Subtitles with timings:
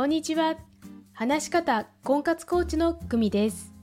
[0.00, 0.56] こんにちは。
[1.12, 3.74] 話し方婚活コーチの久美です。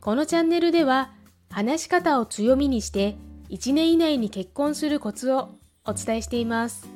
[0.00, 1.12] このチャンネルでは、
[1.50, 3.18] 話し方を強みにして、
[3.50, 5.50] 1年以内に結婚するコツを
[5.84, 6.88] お伝えしています。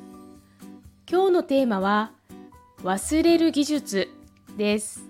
[1.07, 2.13] 今日のテーマは、
[2.81, 4.09] 忘れる技術
[4.57, 5.03] です。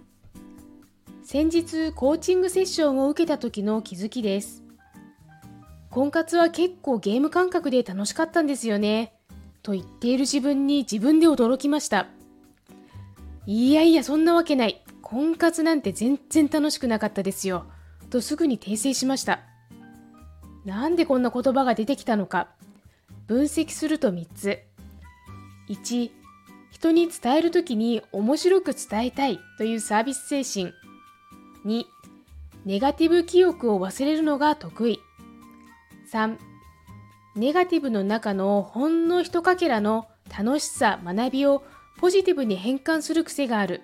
[1.24, 4.66] 先日、コーチングセッションを受けた時の気づきです。
[5.92, 9.14] 婚活は結構ゲーム感覚で楽しかったんですよね。
[9.64, 12.08] と言っている自分に自分で驚きました。
[13.48, 14.84] いやいや、そんなわけない。
[15.02, 17.66] 婚活なんて全然楽しくなかったですよ。
[18.10, 19.42] とすぐに訂正しました。
[20.66, 22.50] なんでこんな言葉が出てきたのか。
[23.28, 24.60] 分析すると3つ。
[25.70, 26.12] 1、
[26.72, 30.74] 人に伝えるときに面白く伝えたいというサービス精神。
[31.66, 31.86] 2、
[32.66, 35.00] ネガティブ記憶を忘れるのが得意。
[36.12, 36.38] 3、
[37.36, 41.64] ネガティブの中のほんの一かけらの楽しさ、学びを
[41.98, 43.82] ポジティブに変換する癖がある。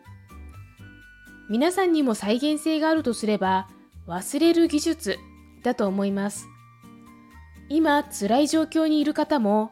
[1.50, 3.68] 皆さんにも再現性があるとすれば、
[4.08, 5.18] 忘れる技術
[5.64, 6.48] だと思います。
[7.70, 9.72] 今、辛い状況にいる方も、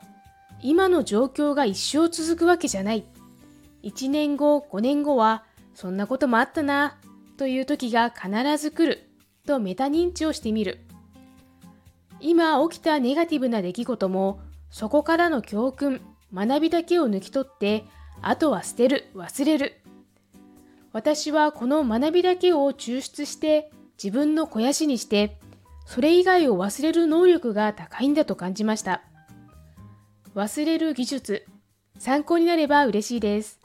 [0.61, 3.05] 今の状況が一生続くわけじゃない。
[3.83, 6.97] 1年後、5年後は、そんなこともあったな、
[7.37, 9.09] という時が必ず来る、
[9.45, 10.79] とメタ認知をしてみる。
[12.19, 16.01] 今起きたネガティブな出来事も、そこからの教訓、
[16.33, 17.85] 学びだけを抜き取って、
[18.21, 19.81] あとは捨てる、忘れる。
[20.91, 25.37] 私はこの学びだけを抽出して、自分の肥やしにして、
[25.85, 29.01] それ以外を忘れる能力が高いんだと感じました。
[30.35, 31.45] 忘れる技術、
[31.97, 33.59] 参考になれば嬉しいです。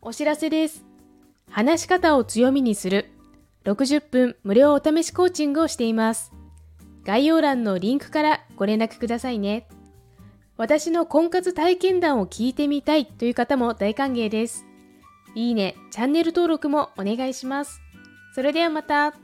[0.00, 0.84] お知らせです。
[1.48, 3.10] 話し方を強みにする
[3.64, 6.32] 60分無料お試しコーチングをしています。
[7.04, 9.68] 概要欄のリンクからご連絡くださいね。
[10.56, 14.66] 私の婚活体験談を聞いてみたいという方も大歓迎です。
[15.34, 17.80] いいね、チャンネル登録もお願いします。
[18.34, 19.21] それではまた。